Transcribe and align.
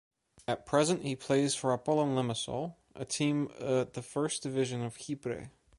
At 0.47 0.65
present, 0.65 1.03
he 1.03 1.15
plays 1.15 1.53
for 1.53 1.71
Apollon 1.73 2.15
Limassol, 2.15 2.73
a 2.95 3.05
team 3.05 3.49
at 3.59 3.93
the 3.93 4.01
Frist 4.01 4.41
Division 4.41 4.81
of 4.83 4.97
Chipre. 4.97 5.51